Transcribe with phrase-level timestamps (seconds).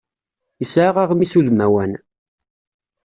[0.59, 1.91] Yesɛa aɣmis udmawan.